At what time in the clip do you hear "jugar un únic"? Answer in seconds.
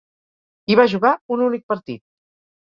0.95-1.69